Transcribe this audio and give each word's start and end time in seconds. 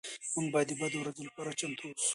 موږ 0.33 0.47
باید 0.53 0.67
د 0.69 0.73
بدو 0.79 0.97
ورځو 0.99 1.21
لپاره 1.27 1.57
چمتو 1.59 1.83
اوسو. 1.87 2.07